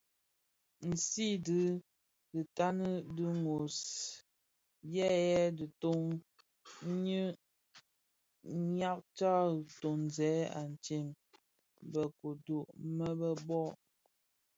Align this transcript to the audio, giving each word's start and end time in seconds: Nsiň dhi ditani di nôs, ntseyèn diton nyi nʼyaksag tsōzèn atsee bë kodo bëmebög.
Nsiň 0.89 1.33
dhi 1.45 1.61
ditani 2.31 2.89
di 3.15 3.25
nôs, 3.43 3.77
ntseyèn 4.87 5.47
diton 5.57 6.01
nyi 7.03 7.21
nʼyaksag 8.71 9.51
tsōzèn 9.77 10.41
atsee 10.61 11.05
bë 11.91 12.03
kodo 12.19 12.57
bëmebög. 12.95 13.69